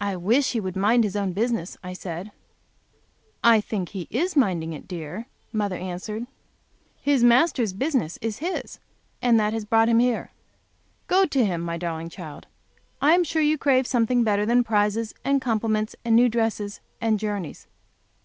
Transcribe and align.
"I 0.00 0.14
wish 0.14 0.52
he 0.52 0.60
would 0.60 0.76
mind 0.76 1.02
his 1.02 1.16
own 1.16 1.32
business," 1.32 1.76
I 1.82 1.92
said. 1.92 2.30
"I 3.42 3.60
think 3.60 3.88
he 3.88 4.06
is 4.08 4.36
minding 4.36 4.72
it, 4.74 4.86
dear," 4.86 5.26
mother 5.52 5.74
answered. 5.74 6.28
"His 7.02 7.24
Master's 7.24 7.72
business 7.72 8.16
is 8.22 8.38
his, 8.38 8.78
and 9.20 9.40
that 9.40 9.52
has 9.52 9.64
brought 9.64 9.88
him 9.88 9.98
here. 9.98 10.30
Go 11.08 11.26
to 11.26 11.44
him, 11.44 11.62
my 11.62 11.76
darling 11.76 12.10
child; 12.10 12.46
I 13.02 13.12
am 13.12 13.24
sure 13.24 13.42
you 13.42 13.58
crave 13.58 13.88
something 13.88 14.22
better 14.22 14.46
than 14.46 14.62
prizes 14.62 15.14
and 15.24 15.42
compliments 15.42 15.96
and 16.04 16.14
new 16.14 16.28
dresses 16.28 16.78
and 17.00 17.18
journeys." 17.18 17.66